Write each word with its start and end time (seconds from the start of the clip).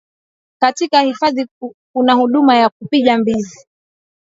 Katika 0.59 1.01
hifadhi 1.01 1.47
kuna 1.93 2.13
huduma 2.13 2.55
ya 2.55 2.69
kupiga 2.69 3.17
mbizi 3.17 3.67